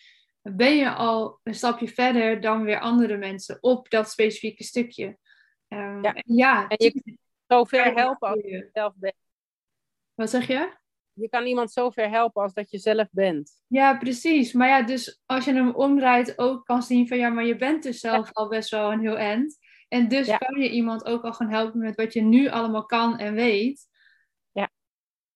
ben 0.43 0.77
je 0.77 0.91
al 0.91 1.41
een 1.43 1.55
stapje 1.55 1.89
verder 1.89 2.41
dan 2.41 2.65
weer 2.65 2.81
andere 2.81 3.17
mensen 3.17 3.59
op 3.61 3.91
dat 3.91 4.11
specifieke 4.11 4.65
stukje. 4.65 5.19
Um, 5.69 6.03
ja. 6.03 6.15
ja. 6.25 6.69
En 6.69 6.77
je 6.85 6.93
kan 6.93 7.19
zo 7.49 7.65
ver 7.65 7.95
helpen 7.95 8.29
als 8.29 8.43
je 8.43 8.69
zelf 8.73 8.95
bent. 8.97 9.17
Wat 10.15 10.31
zeg 10.31 10.47
je? 10.47 10.73
Je 11.13 11.29
kan 11.29 11.47
iemand 11.47 11.73
zo 11.73 11.91
ver 11.91 12.09
helpen 12.11 12.43
als 12.43 12.55
dat 12.55 12.71
je 12.71 12.79
zelf 12.79 13.09
bent. 13.11 13.63
Ja, 13.67 13.97
precies. 13.97 14.53
Maar 14.53 14.69
ja, 14.69 14.83
dus 14.83 15.23
als 15.27 15.45
je 15.45 15.53
hem 15.53 15.75
omdraait, 15.75 16.39
ook 16.39 16.65
kan 16.65 16.83
zien 16.83 17.09
van 17.09 17.19
ja, 17.19 17.29
maar 17.29 17.45
je 17.45 17.57
bent 17.57 17.83
dus 17.83 18.01
zelf 18.01 18.27
ja. 18.27 18.33
al 18.33 18.49
best 18.49 18.71
wel 18.71 18.93
een 18.93 19.01
heel 19.01 19.19
eind. 19.19 19.59
En 19.89 20.09
dus 20.09 20.27
ja. 20.27 20.37
kan 20.37 20.61
je 20.61 20.71
iemand 20.71 21.05
ook 21.05 21.23
al 21.25 21.33
gaan 21.33 21.51
helpen 21.51 21.79
met 21.79 21.95
wat 21.95 22.13
je 22.13 22.23
nu 22.23 22.49
allemaal 22.49 22.87
kan 22.87 23.19
en 23.19 23.35
weet. 23.35 23.89
Ja. 24.53 24.71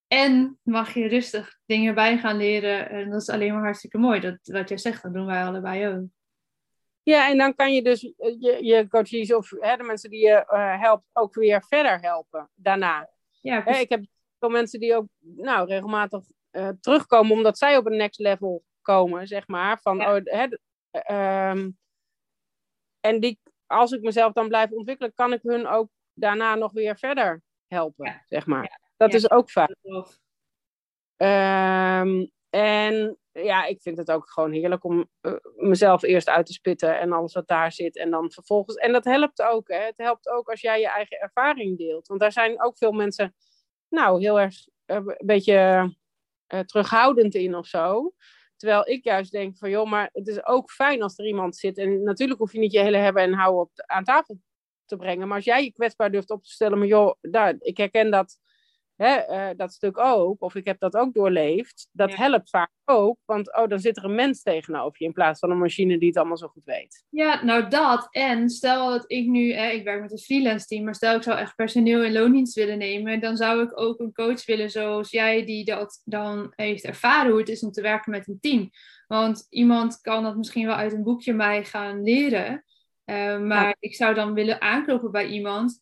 En 0.06 0.58
mag 0.62 0.94
je 0.94 1.08
rustig 1.08 1.58
dingen 1.66 1.94
bij 1.94 2.18
gaan 2.18 2.36
leren. 2.36 2.90
En 2.90 3.10
dat 3.10 3.20
is 3.20 3.28
alleen 3.28 3.52
maar 3.52 3.62
hartstikke 3.62 3.98
mooi. 3.98 4.20
Dat, 4.20 4.38
wat 4.42 4.68
jij 4.68 4.78
zegt, 4.78 5.02
dat 5.02 5.14
doen 5.14 5.26
wij 5.26 5.44
allebei 5.44 5.88
ook. 5.88 6.06
Ja, 7.02 7.30
en 7.30 7.38
dan 7.38 7.54
kan 7.54 7.74
je 7.74 7.82
dus 7.82 8.00
je, 8.00 8.58
je 8.60 8.88
coaches 8.88 9.32
of 9.32 9.50
hè, 9.50 9.76
de 9.76 9.82
mensen 9.82 10.10
die 10.10 10.20
je 10.20 10.46
uh, 10.50 10.80
helpt 10.80 11.04
ook 11.12 11.34
weer 11.34 11.64
verder 11.68 12.00
helpen 12.00 12.50
daarna. 12.54 13.10
Ja, 13.40 13.62
hè, 13.64 13.78
ik 13.78 13.88
heb 13.88 14.04
veel 14.38 14.48
mensen 14.48 14.80
die 14.80 14.94
ook 14.94 15.06
nou, 15.18 15.68
regelmatig 15.68 16.24
uh, 16.52 16.68
terugkomen 16.80 17.32
omdat 17.32 17.58
zij 17.58 17.76
op 17.76 17.86
een 17.86 17.96
next 17.96 18.18
level 18.18 18.64
komen, 18.82 19.26
zeg 19.26 19.46
maar. 19.46 19.78
Van, 19.80 19.96
ja. 19.96 20.16
oh, 20.16 20.20
hè, 20.24 20.44
um, 21.50 21.78
en 23.00 23.20
die, 23.20 23.38
als 23.68 23.92
ik 23.92 24.02
mezelf 24.02 24.32
dan 24.32 24.48
blijf 24.48 24.70
ontwikkelen, 24.70 25.14
kan 25.14 25.32
ik 25.32 25.42
hun 25.42 25.66
ook 25.66 25.88
daarna 26.12 26.54
nog 26.54 26.72
weer 26.72 26.98
verder 26.98 27.42
helpen, 27.66 28.06
ja. 28.06 28.22
zeg 28.26 28.46
maar. 28.46 28.62
Ja. 28.62 28.80
Dat 28.96 29.14
is 29.14 29.30
ook 29.30 29.50
fijn. 29.50 29.76
Um, 31.16 32.30
en 32.50 33.18
ja, 33.32 33.64
ik 33.64 33.82
vind 33.82 33.98
het 33.98 34.10
ook 34.10 34.30
gewoon 34.30 34.52
heerlijk 34.52 34.84
om 34.84 35.10
uh, 35.22 35.32
mezelf 35.56 36.02
eerst 36.02 36.28
uit 36.28 36.46
te 36.46 36.52
spitten 36.52 36.98
en 36.98 37.12
alles 37.12 37.34
wat 37.34 37.48
daar 37.48 37.72
zit. 37.72 37.96
En 37.96 38.10
dan 38.10 38.30
vervolgens. 38.30 38.76
En 38.76 38.92
dat 38.92 39.04
helpt 39.04 39.42
ook. 39.42 39.68
Hè? 39.68 39.78
Het 39.78 39.96
helpt 39.96 40.28
ook 40.28 40.48
als 40.48 40.60
jij 40.60 40.80
je 40.80 40.88
eigen 40.88 41.18
ervaring 41.18 41.78
deelt. 41.78 42.06
Want 42.06 42.20
daar 42.20 42.32
zijn 42.32 42.62
ook 42.62 42.78
veel 42.78 42.92
mensen, 42.92 43.34
nou, 43.88 44.20
heel 44.20 44.40
erg 44.40 44.54
uh, 44.86 44.96
een 44.96 45.16
beetje 45.24 45.92
uh, 46.54 46.60
terughoudend 46.60 47.34
in 47.34 47.54
of 47.54 47.66
zo. 47.66 48.12
Terwijl 48.58 48.88
ik 48.88 49.04
juist 49.04 49.32
denk 49.32 49.56
van, 49.56 49.70
joh, 49.70 49.90
maar 49.90 50.10
het 50.12 50.28
is 50.28 50.46
ook 50.46 50.70
fijn 50.70 51.02
als 51.02 51.18
er 51.18 51.26
iemand 51.26 51.56
zit. 51.56 51.78
En 51.78 52.02
natuurlijk 52.02 52.40
hoef 52.40 52.52
je 52.52 52.58
niet 52.58 52.72
je 52.72 52.80
hele 52.80 52.96
hebben 52.96 53.22
en 53.22 53.32
houden 53.32 53.60
op 53.60 53.70
aan 53.74 54.04
tafel 54.04 54.38
te 54.84 54.96
brengen. 54.96 55.26
Maar 55.28 55.36
als 55.36 55.44
jij 55.44 55.64
je 55.64 55.72
kwetsbaar 55.72 56.10
durft 56.10 56.30
op 56.30 56.42
te 56.42 56.50
stellen, 56.50 56.78
maar 56.78 56.86
joh, 56.86 57.14
daar, 57.20 57.56
ik 57.58 57.76
herken 57.76 58.10
dat 58.10 58.38
hè, 58.98 59.14
eh, 59.14 59.48
dat 59.56 59.72
stuk 59.72 59.98
ook, 59.98 60.42
of 60.42 60.54
ik 60.54 60.64
heb 60.64 60.78
dat 60.80 60.96
ook 60.96 61.14
doorleefd, 61.14 61.88
dat 61.92 62.10
Ja. 62.10 62.16
helpt 62.16 62.50
vaak 62.50 62.70
ook. 62.84 63.16
Want 63.24 63.56
oh, 63.56 63.68
dan 63.68 63.78
zit 63.78 63.96
er 63.96 64.04
een 64.04 64.14
mens 64.14 64.42
tegenover 64.42 64.96
je 64.98 65.04
in 65.04 65.12
plaats 65.12 65.38
van 65.40 65.50
een 65.50 65.58
machine 65.58 65.98
die 65.98 66.08
het 66.08 66.16
allemaal 66.16 66.36
zo 66.36 66.46
goed 66.48 66.64
weet. 66.64 67.04
Ja, 67.08 67.44
nou 67.44 67.68
dat. 67.68 68.08
En 68.10 68.48
stel 68.50 68.90
dat 68.90 69.04
ik 69.06 69.26
nu, 69.26 69.52
hè, 69.52 69.70
ik 69.70 69.84
werk 69.84 70.00
met 70.00 70.12
een 70.12 70.18
freelance 70.18 70.66
team, 70.66 70.84
maar 70.84 70.94
stel 70.94 71.16
ik 71.16 71.22
zou 71.22 71.38
echt 71.38 71.54
personeel 71.56 72.02
in 72.04 72.12
loondienst 72.12 72.54
willen 72.54 72.78
nemen, 72.78 73.20
dan 73.20 73.36
zou 73.36 73.62
ik 73.62 73.80
ook 73.80 73.98
een 74.00 74.12
coach 74.12 74.46
willen 74.46 74.70
zoals 74.70 75.10
jij, 75.10 75.44
die 75.44 75.64
dat 75.64 76.02
dan 76.04 76.52
heeft 76.56 76.84
ervaren 76.84 77.30
hoe 77.30 77.40
het 77.40 77.48
is 77.48 77.62
om 77.62 77.70
te 77.70 77.82
werken 77.82 78.10
met 78.10 78.28
een 78.28 78.38
team. 78.40 78.70
Want 79.06 79.46
iemand 79.50 80.00
kan 80.00 80.22
dat 80.22 80.36
misschien 80.36 80.66
wel 80.66 80.76
uit 80.76 80.92
een 80.92 81.02
boekje 81.02 81.32
mij 81.32 81.64
gaan 81.64 82.02
leren, 82.02 82.64
eh, 83.04 83.38
maar 83.38 83.66
Ja. 83.66 83.76
ik 83.80 83.94
zou 83.94 84.14
dan 84.14 84.34
willen 84.34 84.60
aankloppen 84.60 85.10
bij 85.10 85.26
iemand 85.26 85.80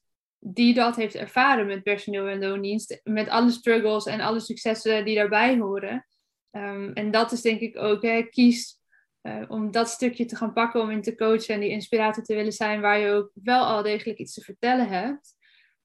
die 0.49 0.75
dat 0.75 0.97
heeft 0.97 1.15
ervaren 1.15 1.67
met 1.67 1.83
personeel 1.83 2.27
en 2.27 2.39
loondienst, 2.39 3.01
met 3.05 3.29
alle 3.29 3.51
struggles 3.51 4.07
en 4.07 4.21
alle 4.21 4.41
successen 4.41 5.05
die 5.05 5.15
daarbij 5.15 5.59
horen. 5.59 6.07
Ehm, 6.51 6.91
en 6.93 7.11
dat 7.11 7.33
is 7.33 7.41
denk 7.41 7.61
ik 7.61 7.79
ook, 7.79 8.03
hè, 8.03 8.23
kies 8.23 8.75
eh, 9.21 9.43
om 9.49 9.71
dat 9.71 9.89
stukje 9.89 10.25
te 10.25 10.37
gaan 10.37 10.53
pakken 10.53 10.81
om 10.81 10.91
in 10.91 11.03
te 11.03 11.15
coachen 11.15 11.55
en 11.55 11.61
die 11.61 11.71
inspirator 11.71 12.23
te 12.23 12.35
willen 12.35 12.53
zijn 12.53 12.81
waar 12.81 12.99
je 12.99 13.13
ook 13.13 13.31
wel 13.35 13.65
al 13.65 13.83
degelijk 13.83 14.19
iets 14.19 14.35
te 14.35 14.41
vertellen 14.41 14.89
hebt. 14.89 15.35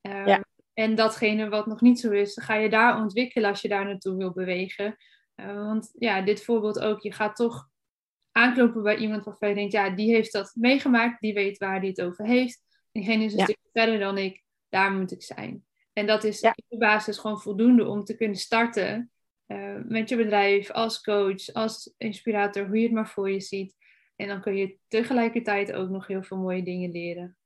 Ehm, 0.02 0.28
Ja. 0.28 0.44
En 0.74 0.96
datgene 0.96 1.50
wat 1.50 1.66
nog 1.68 1.82
niet 1.82 2.00
zo 2.00 2.12
is, 2.12 2.40
ga 2.42 2.56
je 2.56 2.70
daar 2.70 3.02
ontwikkelen 3.02 3.50
als 3.50 3.62
je 3.62 3.68
daar 3.68 3.86
naartoe 3.86 4.18
wil 4.18 4.32
bewegen. 4.34 4.96
Eh, 5.36 5.56
want 5.56 5.94
ja, 5.98 6.22
dit 6.22 6.44
voorbeeld 6.44 6.80
ook, 6.80 7.02
je 7.02 7.12
gaat 7.12 7.36
toch 7.36 7.70
aanklopen 8.32 8.84
bij 8.84 8.96
iemand 8.98 9.26
waarvan 9.26 9.50
je 9.50 9.56
denkt, 9.56 9.72
ja, 9.72 9.90
die 9.90 10.14
heeft 10.14 10.32
dat 10.32 10.52
meegemaakt, 10.56 11.22
die 11.22 11.34
weet 11.34 11.58
waar 11.58 11.80
die 11.82 11.90
het 11.90 12.02
over 12.02 12.26
heeft. 12.26 12.62
Diegene 12.92 13.24
is 13.24 13.32
een 13.32 13.38
Ja. 13.38 13.44
stuk 13.44 13.58
verder 13.74 14.00
dan 14.00 14.18
ik, 14.18 14.44
daar 14.72 14.92
moet 14.92 15.12
ik 15.12 15.24
zijn. 15.24 15.66
En 15.94 16.08
dat 16.08 16.24
is 16.24 16.40
Ja. 16.40 16.54
in 16.56 16.64
de 16.68 16.78
basis 16.78 17.18
gewoon 17.18 17.42
voldoende 17.42 17.88
om 17.88 18.04
te 18.04 18.16
kunnen 18.16 18.38
starten 18.38 19.12
eh, 19.46 19.76
met 19.84 20.10
je 20.10 20.16
bedrijf, 20.16 20.72
als 20.72 21.02
coach, 21.02 21.54
als 21.54 21.94
inspirator, 21.98 22.68
hoe 22.68 22.78
je 22.78 22.84
het 22.84 22.92
maar 22.92 23.10
voor 23.10 23.32
je 23.32 23.40
ziet. 23.40 23.76
En 24.16 24.28
dan 24.28 24.42
kun 24.42 24.56
je 24.56 24.78
tegelijkertijd 24.88 25.72
ook 25.72 25.90
nog 25.90 26.08
heel 26.08 26.24
veel 26.24 26.38
mooie 26.38 26.64
dingen 26.64 26.92
leren. 26.92 27.38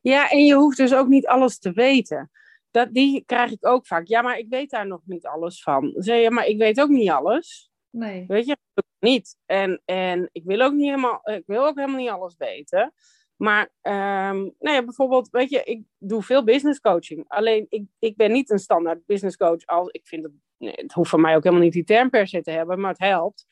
Ja, 0.00 0.30
en 0.30 0.44
je 0.44 0.54
hoeft 0.54 0.76
dus 0.76 0.94
ook 0.94 1.08
niet 1.08 1.26
alles 1.26 1.58
te 1.58 1.72
weten. 1.72 2.30
Dat, 2.70 2.94
die 2.94 3.22
krijg 3.26 3.50
ik 3.50 3.66
ook 3.66 3.86
vaak. 3.86 4.06
Ja, 4.06 4.22
maar 4.22 4.38
ik 4.38 4.46
weet 4.48 4.70
daar 4.70 4.86
nog 4.86 5.00
niet 5.04 5.26
alles 5.26 5.62
van. 5.62 5.94
Zeg 5.96 6.22
je, 6.22 6.30
maar 6.30 6.46
ik 6.46 6.58
weet 6.58 6.80
ook 6.80 6.88
niet 6.88 7.10
alles. 7.10 7.70
Nee. 7.90 8.24
Weet 8.26 8.46
je, 8.46 8.56
niet. 9.00 9.36
En, 9.46 9.82
en 9.84 10.28
ik 10.32 10.44
wil 10.44 10.60
ook 10.60 10.72
niet 10.72 10.88
helemaal, 10.88 11.20
ik 11.22 11.42
wil 11.46 11.66
ook 11.66 11.76
helemaal 11.76 12.00
niet 12.00 12.10
alles 12.10 12.34
weten. 12.38 12.92
Maar 13.38 13.70
ehm, 13.80 14.36
nou 14.36 14.74
ja, 14.76 14.84
bijvoorbeeld, 14.84 15.28
weet 15.30 15.50
je, 15.50 15.62
ik 15.64 15.82
doe 15.98 16.22
veel 16.22 16.44
business 16.44 16.80
coaching. 16.80 17.24
Alleen 17.28 17.66
ik, 17.68 17.84
ik 17.98 18.16
ben 18.16 18.32
niet 18.32 18.50
een 18.50 18.58
standaard 18.58 19.06
business 19.06 19.36
coach. 19.36 19.66
Als, 19.66 19.88
ik 19.90 20.06
vind 20.06 20.22
het, 20.22 20.32
nee, 20.58 20.72
het 20.72 20.92
hoeft 20.92 21.10
voor 21.10 21.20
mij 21.20 21.36
ook 21.36 21.42
helemaal 21.42 21.64
niet 21.64 21.72
die 21.72 21.84
term 21.84 22.10
per 22.10 22.26
se 22.26 22.42
te 22.42 22.50
hebben, 22.50 22.80
maar 22.80 22.90
het 22.90 22.98
helpt. 22.98 23.46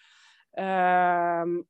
Ehm, 0.50 1.60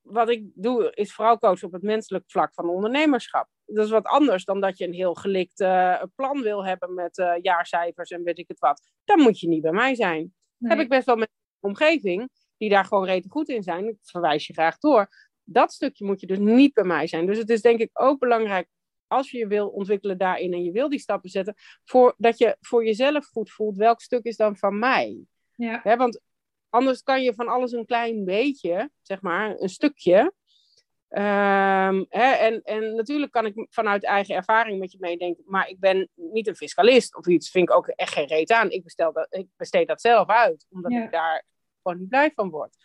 wat 0.00 0.28
ik 0.28 0.44
doe, 0.54 0.92
is 0.94 1.14
vooral 1.14 1.38
coachen 1.38 1.66
op 1.66 1.72
het 1.72 1.82
menselijk 1.82 2.24
vlak 2.26 2.54
van 2.54 2.68
ondernemerschap. 2.68 3.48
Dat 3.66 3.84
is 3.84 3.90
wat 3.90 4.06
anders 4.06 4.44
dan 4.44 4.60
dat 4.60 4.78
je 4.78 4.86
een 4.86 4.92
heel 4.92 5.14
gelikt 5.14 5.60
eh, 5.60 6.02
plan 6.14 6.42
wil 6.42 6.64
hebben 6.64 6.94
met 6.94 7.18
eh, 7.18 7.32
jaarcijfers 7.42 8.10
en 8.10 8.22
weet 8.22 8.38
ik 8.38 8.48
het 8.48 8.58
wat. 8.58 8.90
Dan 9.04 9.20
moet 9.20 9.40
je 9.40 9.48
niet 9.48 9.62
bij 9.62 9.72
mij 9.72 9.94
zijn. 9.94 10.34
Nee. 10.56 10.72
Heb 10.72 10.80
ik 10.80 10.88
best 10.88 11.06
wel 11.06 11.16
met 11.16 11.28
een 11.28 11.68
omgeving 11.68 12.30
die 12.56 12.68
daar 12.68 12.84
gewoon 12.84 13.04
rete 13.04 13.28
goed 13.28 13.48
in 13.48 13.62
zijn. 13.62 13.88
Ik 13.88 13.96
verwijs 14.02 14.46
je 14.46 14.52
graag 14.52 14.78
door. 14.78 15.08
Dat 15.52 15.72
stukje 15.72 16.04
moet 16.04 16.20
je 16.20 16.26
dus 16.26 16.38
niet 16.38 16.74
bij 16.74 16.84
mij 16.84 17.06
zijn. 17.06 17.26
Dus 17.26 17.38
het 17.38 17.50
is 17.50 17.60
denk 17.62 17.80
ik 17.80 17.90
ook 17.92 18.18
belangrijk 18.18 18.68
als 19.06 19.30
je 19.30 19.38
je 19.38 19.46
wil 19.46 19.68
ontwikkelen 19.68 20.18
daarin 20.18 20.52
en 20.52 20.64
je 20.64 20.72
wil 20.72 20.88
die 20.88 20.98
stappen 20.98 21.30
zetten, 21.30 21.54
voor, 21.84 22.14
dat 22.16 22.38
je 22.38 22.56
voor 22.60 22.84
jezelf 22.84 23.26
goed 23.26 23.50
voelt 23.50 23.76
welk 23.76 24.00
stuk 24.00 24.24
is 24.24 24.36
dan 24.36 24.56
van 24.56 24.78
mij. 24.78 25.20
Ja, 25.54 25.80
Hè, 25.82 25.96
want 25.96 26.20
anders 26.68 27.02
kan 27.02 27.22
je 27.22 27.34
van 27.34 27.48
alles 27.48 27.72
een 27.72 27.86
klein 27.86 28.24
beetje, 28.24 28.90
zeg 29.02 29.20
maar, 29.20 29.56
een 29.58 29.68
stukje. 29.68 30.32
Ehm, 31.08 32.04
hè, 32.08 32.30
en, 32.32 32.62
en 32.62 32.94
natuurlijk 32.94 33.32
kan 33.32 33.46
ik 33.46 33.66
vanuit 33.70 34.04
eigen 34.04 34.34
ervaring 34.34 34.78
met 34.78 34.92
je 34.92 34.98
meedenken, 35.00 35.44
maar 35.46 35.68
ik 35.68 35.80
ben 35.80 36.08
niet 36.14 36.46
een 36.46 36.56
fiscalist 36.56 37.16
of 37.16 37.26
iets, 37.26 37.50
vind 37.50 37.68
ik 37.68 37.74
ook 37.76 37.88
echt 37.88 38.12
geen 38.12 38.26
reet 38.26 38.50
aan. 38.52 38.70
Ik, 38.70 38.82
bestel 38.82 39.12
dat, 39.12 39.26
ik 39.30 39.46
besteed 39.56 39.88
dat 39.88 40.00
zelf 40.00 40.28
uit, 40.28 40.66
omdat 40.70 40.92
Ja. 40.92 41.04
ik 41.04 41.10
daar 41.10 41.44
gewoon 41.82 41.98
niet 41.98 42.08
blij 42.08 42.32
van 42.34 42.50
word. 42.50 42.76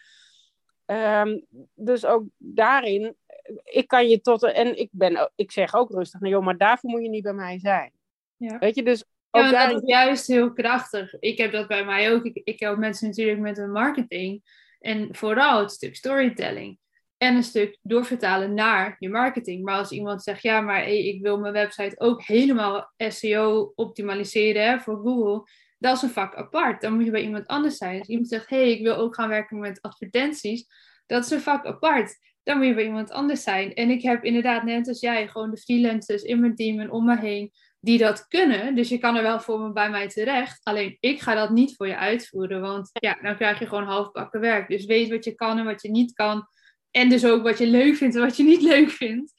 Ehm, 0.86 1.40
dus 1.74 2.06
ook 2.06 2.24
daarin, 2.38 3.16
ik 3.64 3.88
kan 3.88 4.08
je 4.08 4.22
tot, 4.22 4.44
en 4.44 4.78
ik, 4.78 4.90
ben, 4.92 5.32
ik 5.36 5.52
zeg 5.52 5.74
ook 5.74 5.92
rustig, 5.92 6.20
nou 6.20 6.34
joh, 6.34 6.44
maar 6.44 6.58
daarvoor 6.58 6.90
moet 6.90 7.02
je 7.02 7.10
niet 7.10 7.24
bij 7.24 7.34
mij 7.34 7.60
zijn. 7.60 7.92
Ja. 8.38 8.58
Weet 8.58 8.76
je, 8.76 8.84
dus 8.84 9.06
ook 9.36 9.52
daarin 9.52 9.74
dat 9.74 9.84
is 9.84 9.90
juist 9.90 10.28
heel 10.28 10.54
krachtig. 10.54 11.16
Ik 11.20 11.38
heb 11.38 11.52
dat 11.52 11.68
bij 11.68 11.86
mij 11.86 12.14
ook. 12.14 12.24
Ik, 12.24 12.42
ik 12.44 12.60
help 12.60 12.78
mensen 12.78 13.08
natuurlijk 13.08 13.40
met 13.40 13.58
hun 13.58 13.72
marketing. 13.72 14.44
En 14.80 15.08
vooral 15.12 15.60
het 15.60 15.72
stuk 15.72 15.96
storytelling. 15.96 16.78
En 17.18 17.36
een 17.36 17.44
stuk 17.44 17.78
doorvertalen 17.82 18.54
naar 18.54 18.96
je 19.00 19.10
marketing. 19.10 19.64
Maar 19.64 19.78
als 19.78 19.92
iemand 19.92 20.24
zegt, 20.24 20.42
ja, 20.42 20.62
maar 20.62 20.78
hey, 20.78 21.06
ik 21.06 21.22
wil 21.22 21.40
mijn 21.40 21.54
website 21.54 22.00
ook 22.00 22.24
helemaal 22.24 22.94
SEO 22.98 23.72
optimaliseren 23.76 24.66
hè, 24.66 24.80
voor 24.80 24.98
Google. 24.98 25.50
Dat 25.86 25.96
is 25.96 26.02
een 26.02 26.10
vak 26.10 26.36
apart. 26.36 26.82
Dan 26.82 26.94
moet 26.94 27.06
je 27.06 27.12
bij 27.12 27.24
iemand 27.24 27.48
anders 27.48 27.78
zijn. 27.78 28.00
Als 28.00 28.08
iemand 28.08 28.28
zegt, 28.28 28.50
hey, 28.50 28.72
ik 28.72 28.84
wil 28.84 28.96
ook 28.96 29.16
gaan 29.16 29.30
werken 29.30 29.60
met 29.60 29.82
advertenties. 29.82 30.66
Dat 31.06 31.26
is 31.26 31.32
een 31.32 31.42
vak 31.42 31.66
apart. 31.66 32.18
Dan 32.44 32.58
moet 32.58 32.66
je 32.66 32.74
bij 32.74 32.86
iemand 32.86 33.12
anders 33.12 33.44
zijn. 33.44 33.74
En 33.74 33.90
ik 33.90 34.02
heb 34.02 34.24
inderdaad, 34.24 34.64
net 34.64 34.88
als 34.88 35.00
jij, 35.00 35.28
gewoon 35.28 35.52
de 35.52 35.58
freelancers 35.58 36.22
in 36.22 36.40
mijn 36.40 36.56
team 36.56 36.80
en 36.80 36.92
om 36.92 37.06
me 37.06 37.20
heen 37.20 37.52
die 37.80 37.98
dat 37.98 38.28
kunnen. 38.28 38.76
Dus 38.76 38.90
je 38.90 38.98
kan 38.98 39.16
er 39.16 39.24
wel 39.24 39.40
voor 39.40 39.60
me 39.60 39.72
bij 39.72 39.90
mij 39.90 40.08
terecht. 40.08 40.60
Alleen 40.64 40.98
ik 41.00 41.22
ga 41.22 41.36
dat 41.36 41.50
niet 41.50 41.76
voor 41.76 41.88
je 41.88 41.98
uitvoeren. 41.98 42.62
Want 42.62 42.90
ja, 42.94 43.18
dan 43.22 43.36
krijg 43.36 43.60
je 43.60 43.68
gewoon 43.68 43.84
halfbakken 43.84 44.40
werk. 44.40 44.70
Dus 44.70 44.86
weet 44.86 45.10
wat 45.10 45.24
je 45.24 45.36
kan 45.36 45.58
en 45.58 45.66
wat 45.66 45.82
je 45.82 45.90
niet 45.90 46.14
kan. 46.14 46.48
En 46.92 47.10
dus 47.10 47.26
ook 47.26 47.44
wat 47.44 47.58
je 47.58 47.68
leuk 47.68 47.96
vindt 47.96 48.16
en 48.16 48.22
wat 48.22 48.38
je 48.38 48.44
niet 48.44 48.62
leuk 48.62 48.90
vindt. 48.90 49.34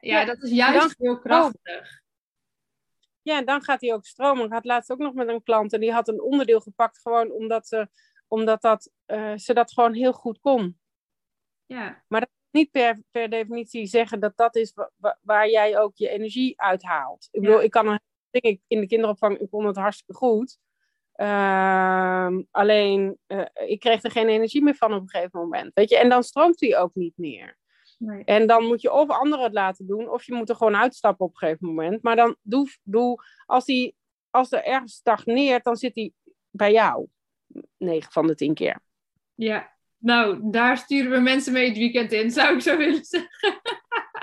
Ja, 0.00 0.20
Ja, 0.20 0.24
dat 0.24 0.42
is 0.42 0.50
juist 0.50 0.94
heel 0.98 1.18
krachtig. 1.18 2.04
Ja, 3.26 3.38
en 3.38 3.44
dan 3.44 3.62
gaat 3.62 3.80
hij 3.80 3.92
ook 3.94 4.04
stromen. 4.06 4.44
Ik 4.44 4.52
had 4.52 4.64
laatst 4.64 4.90
ook 4.90 4.98
nog 4.98 5.14
met 5.14 5.28
een 5.28 5.42
klant 5.42 5.72
en 5.72 5.80
die 5.80 5.92
had 5.92 6.08
een 6.08 6.20
onderdeel 6.22 6.60
gepakt 6.60 6.98
gewoon 7.00 7.30
omdat, 7.30 7.66
ze, 7.68 7.88
omdat 8.28 8.62
dat, 8.62 8.90
eh, 9.04 9.36
ze 9.36 9.54
dat 9.54 9.72
gewoon 9.72 9.94
heel 9.94 10.12
goed 10.12 10.40
kon. 10.40 10.78
Ja, 11.66 12.04
Niet 12.50 12.70
per, 12.70 13.02
per 13.10 13.30
definitie 13.30 13.86
zeggen 13.86 14.20
dat 14.20 14.36
dat 14.36 14.56
is 14.56 14.72
wa- 14.74 14.90
wa- 14.96 15.18
waar 15.20 15.48
jij 15.48 15.78
ook 15.78 15.96
je 15.96 16.08
energie 16.08 16.60
uithaalt. 16.60 17.28
Ik 17.30 17.40
bedoel, 17.40 17.56
Ja. 17.56 17.62
ik 17.62 17.70
kan 17.70 17.86
een 17.88 18.00
ding 18.30 18.44
ik- 18.44 18.60
in 18.66 18.80
de 18.80 18.86
kinderopvang, 18.86 19.38
ik 19.38 19.50
kon 19.50 19.66
het 19.66 19.76
hartstikke 19.76 20.14
goed. 20.14 20.58
Ehm, 21.12 22.42
alleen, 22.50 23.18
eh, 23.26 23.44
ik 23.54 23.80
kreeg 23.80 24.02
er 24.02 24.10
geen 24.10 24.28
energie 24.28 24.62
meer 24.62 24.74
van 24.74 24.92
op 24.94 25.00
een 25.00 25.08
gegeven 25.08 25.40
moment. 25.40 25.70
Weet 25.74 25.88
je? 25.90 25.96
En 25.98 26.08
dan 26.08 26.22
stroomt 26.22 26.60
hij 26.60 26.78
ook 26.78 26.94
niet 26.94 27.16
meer. 27.16 27.56
Nee. 27.96 28.24
En 28.24 28.46
dan 28.46 28.64
moet 28.64 28.82
je 28.82 28.92
of 28.92 29.08
anderen 29.08 29.44
het 29.44 29.54
laten 29.54 29.86
doen, 29.86 30.10
of 30.10 30.24
je 30.24 30.34
moet 30.34 30.48
er 30.48 30.56
gewoon 30.56 30.76
uitstappen 30.76 31.26
op 31.26 31.32
een 31.32 31.38
gegeven 31.38 31.66
moment. 31.66 32.02
Maar 32.02 32.16
dan 32.16 32.36
doe, 32.42 32.68
doe 32.82 33.22
als, 33.46 33.64
die, 33.64 33.94
als 34.30 34.52
er 34.52 34.64
ergens 34.64 34.94
stagneert, 34.94 35.64
dan 35.64 35.76
zit 35.76 35.94
hij 35.94 36.12
bij 36.50 36.72
jou. 36.72 37.06
9 37.76 38.12
van 38.12 38.26
de 38.26 38.34
10 38.34 38.54
keer. 38.54 38.80
ja. 39.34 39.74
Nou, 39.98 40.38
daar 40.50 40.78
sturen 40.78 41.10
we 41.10 41.18
mensen 41.18 41.52
mee 41.52 41.68
het 41.68 41.76
weekend 41.76 42.12
in, 42.12 42.30
zou 42.30 42.54
ik 42.54 42.60
zo 42.60 42.76
willen 42.76 43.04
zeggen. 43.04 43.60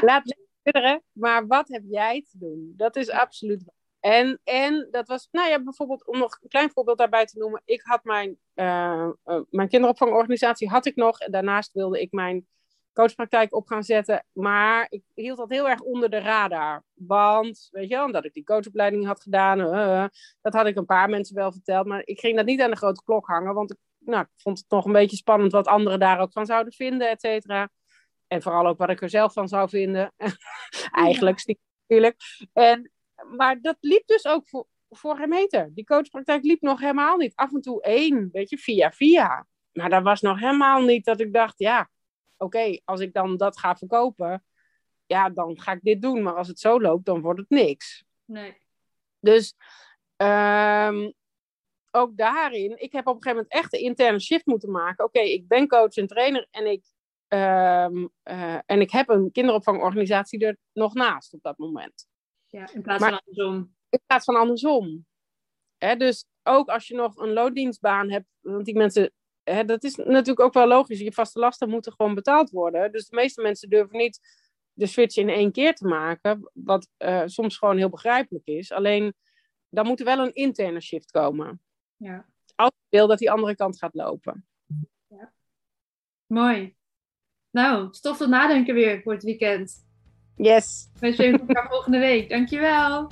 Laat 0.06 0.36
verder, 0.63 1.01
maar 1.12 1.48
wat 1.48 1.68
heb 1.68 1.84
jij 1.86 2.25
te 2.32 2.38
doen? 2.38 2.74
Dat 2.77 2.96
is 2.96 3.10
absoluut. 3.10 3.63
En, 4.00 4.39
en 4.44 4.88
dat 4.92 5.08
was, 5.08 5.27
nou 5.32 5.50
ja, 5.50 5.63
bijvoorbeeld, 5.63 6.08
om 6.08 6.18
nog 6.18 6.38
een 6.42 6.50
klein 6.50 6.72
voorbeeld 6.72 6.98
daarbij 6.98 7.25
te 7.25 7.38
noemen. 7.38 7.62
Ik 7.65 7.82
had 7.82 8.03
mijn, 8.03 8.38
eh, 8.53 9.10
eh, 9.24 9.42
mijn 9.50 9.70
kinderopvangorganisatie 9.70 10.70
had 10.70 10.86
ik 10.86 10.96
nog. 10.96 11.20
En 11.20 11.32
daarnaast 11.32 11.74
wilde 11.74 12.01
ik 12.01 12.12
mijn 12.12 12.48
coachpraktijk 12.94 13.56
op 13.56 13.68
gaan 13.68 13.84
zetten. 13.84 14.26
Maar 14.32 14.86
ik 14.90 15.04
hield 15.14 15.38
dat 15.38 15.50
heel 15.50 15.70
erg 15.70 15.80
onder 15.80 16.10
de 16.10 16.20
radar. 16.20 16.84
Want, 16.94 17.68
weet 17.72 17.90
je 17.90 17.96
wel, 17.96 18.06
omdat 18.06 18.26
ik 18.26 18.34
die 18.34 18.44
coachopleiding 18.44 19.06
had 19.06 19.22
gedaan. 19.22 19.60
eh, 19.60 20.06
dat 20.42 20.54
had 20.54 20.66
ik 20.66 20.76
een 20.76 20.86
paar 20.86 21.10
mensen 21.10 21.36
wel 21.36 21.52
verteld. 21.52 21.88
Maar 21.88 22.02
ik 22.06 22.20
ging 22.20 22.36
dat 22.36 22.46
niet 22.46 22.62
aan 22.62 22.70
de 22.70 22.76
grote 22.76 23.04
klok 23.04 23.28
hangen. 23.28 23.54
Want 23.54 23.72
ik, 23.72 23.78
nou, 24.00 24.22
ik 24.22 24.42
vond 24.42 24.58
het 24.58 24.70
nog 24.70 24.86
een 24.86 24.92
beetje 24.92 25.18
spannend 25.18 25.52
wat 25.52 25.68
anderen 25.68 26.00
daar 26.00 26.20
ook 26.20 26.32
van 26.32 26.46
zouden 26.46 26.74
vinden, 26.74 27.10
et 27.10 27.22
cetera. 27.22 27.70
En 28.28 28.42
vooral 28.42 28.68
ook 28.68 28.78
wat 28.78 28.90
ik 28.90 29.02
er 29.02 29.10
zelf 29.10 29.34
van 29.34 29.48
zou 29.48 29.70
vinden. 29.70 30.14
Eigenlijk 30.92 31.46
natuurlijk. 31.46 32.22
En, 32.54 32.92
maar 33.36 33.62
dat 33.62 33.78
liep 33.80 34.08
dus 34.08 34.26
ook 34.26 34.50
voor, 34.50 34.68
voor 34.90 35.18
geen 35.18 35.30
meter. 35.30 35.70
Die 35.74 35.86
coachpraktijk 35.86 36.44
liep 36.44 36.62
nog 36.62 36.80
helemaal 36.80 37.18
niet. 37.18 37.36
Af 37.36 37.54
en 37.54 37.62
toe 37.62 37.82
één, 37.82 38.30
weet 38.32 38.50
je, 38.50 38.58
via 38.58 38.92
via. 38.92 39.48
Maar 39.72 39.90
dat 39.90 40.04
was 40.04 40.22
nog 40.22 40.40
helemaal 40.40 40.82
niet 40.82 41.06
dat 41.06 41.20
ik 41.20 41.34
dacht, 41.34 41.60
ja, 41.60 41.90
oké, 42.38 42.80
als 42.86 43.00
ik 43.00 43.13
dan 43.13 43.38
dat 43.38 43.60
ga 43.60 43.75
verkopen, 43.75 44.46
ja, 45.06 45.30
dan 45.30 45.62
ga 45.62 45.72
ik 45.72 45.82
dit 45.82 46.02
doen. 46.02 46.24
Maar 46.24 46.36
als 46.36 46.48
het 46.48 46.60
zo 46.60 46.82
loopt, 46.82 47.06
dan 47.06 47.22
wordt 47.22 47.40
het 47.40 47.50
niks. 47.50 48.04
Nee. 48.25 48.58
Dus 49.20 49.56
ehm, 50.16 51.12
ook 51.92 52.18
daarin, 52.18 52.82
ik 52.82 52.92
heb 52.92 53.08
op 53.08 53.16
een 53.16 53.22
gegeven 53.22 53.44
moment 53.44 53.52
echt 53.52 53.72
de 53.72 53.80
interne 53.80 54.20
shift 54.20 54.46
moeten 54.46 54.72
maken. 54.72 55.06
Oké, 55.06 55.20
ik 55.20 55.48
ben 55.48 55.68
coach 55.68 55.96
en 55.96 56.08
trainer 56.08 56.48
en 56.52 56.72
ik, 56.72 56.86
ehm, 57.28 58.08
eh, 58.24 58.60
en 58.66 58.82
ik 58.82 58.92
heb 58.92 59.10
een 59.10 59.32
kinderopvangorganisatie 59.32 60.46
er 60.46 60.58
nog 60.74 60.94
naast 60.94 61.34
op 61.34 61.42
dat 61.42 61.58
moment. 61.58 62.08
Ja, 62.50 62.70
in 62.74 62.82
plaats 62.82 63.02
Maar- 63.02 63.10
van 63.10 63.22
andersom. 63.25 63.75
In 63.90 64.02
plaats 64.06 64.25
van 64.25 64.36
andersom. 64.36 65.06
Hè, 65.78 65.96
dus 65.96 66.25
ook 66.44 66.70
als 66.70 66.88
je 66.88 66.96
nog 66.96 67.18
een 67.18 67.34
loondienstbaan 67.34 68.12
hebt, 68.12 68.25
want 68.40 68.66
die 68.66 68.75
mensen, 68.75 69.12
hè, 69.44 69.66
dat 69.66 69.84
is 69.84 69.96
natuurlijk 69.96 70.40
ook 70.40 70.54
wel 70.54 70.68
logisch. 70.68 71.00
Je 71.00 71.14
vaste 71.14 71.40
lasten 71.40 71.70
moeten 71.70 71.94
gewoon 71.94 72.16
betaald 72.16 72.50
worden. 72.50 72.92
Dus 72.92 73.08
de 73.08 73.16
meeste 73.16 73.42
mensen 73.42 73.70
durven 73.70 73.98
niet 73.98 74.20
de 74.74 74.86
switch 74.86 75.18
in 75.18 75.30
één 75.30 75.52
keer 75.52 75.74
te 75.74 75.88
maken, 75.88 76.52
wat 76.54 76.90
uh, 76.98 77.22
soms 77.26 77.58
gewoon 77.58 77.78
heel 77.78 77.90
begrijpelijk 77.90 78.46
is. 78.46 78.72
Alleen, 78.72 79.14
dan 79.70 79.86
moet 79.86 80.00
er 80.00 80.06
wel 80.06 80.20
een 80.20 80.34
interne 80.34 80.82
shift 80.82 81.12
komen. 81.12 81.62
Ja. 81.98 82.26
Als 82.56 82.72
je 82.88 82.98
wil 82.98 83.08
dat 83.08 83.20
die 83.20 83.32
andere 83.32 83.56
kant 83.56 83.78
gaat 83.78 83.94
lopen. 83.94 84.48
Ja. 85.08 85.34
Mooi. 86.26 86.76
Nou, 87.50 87.88
stof 87.92 88.18
tot 88.18 88.30
nadenken 88.30 88.74
weer 88.74 89.02
voor 89.02 89.14
het 89.14 89.24
weekend. 89.24 89.86
Yes. 90.36 90.90
We 91.00 91.14
zien 91.14 91.40
elkaar 91.40 91.70
volgende 91.74 92.00
week. 92.00 92.30
Dankjewel. 92.30 93.12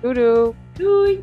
Doei 0.00 0.14
doei. 0.14 0.54
Doei. 0.72 1.22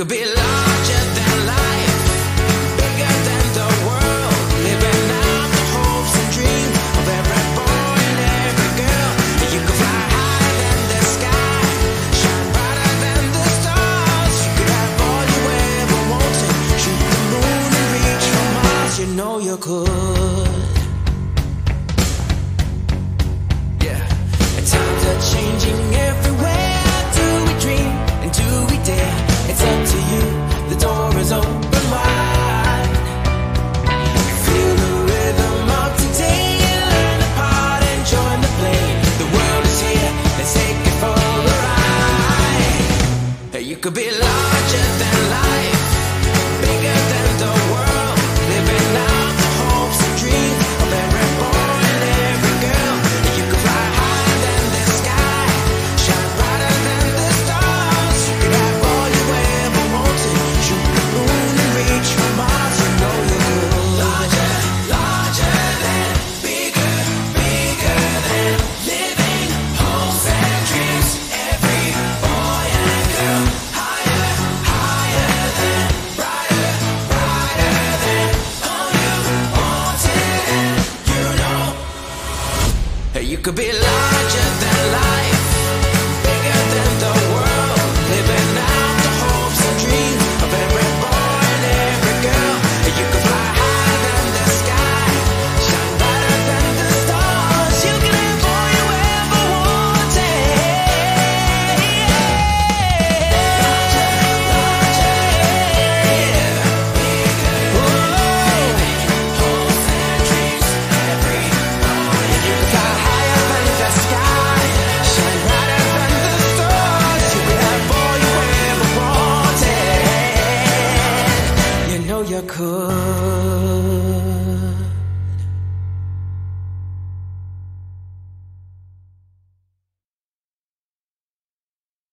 Could 0.00 0.08
be 0.08 0.39